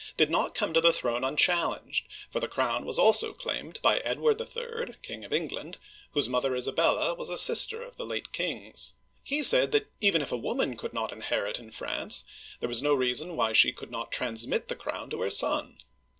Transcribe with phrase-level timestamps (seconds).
[0.17, 4.41] did not come to the throne unchallenged, for the crown was also claimed by Edward
[4.41, 5.77] III., King of England,
[6.13, 8.93] whose mother, Isabella, was a sister of the late 'kings.
[9.23, 12.23] He said that even if a woman could not inherit in France,
[12.61, 15.77] there was no reason why she could not transmit the crown to her son.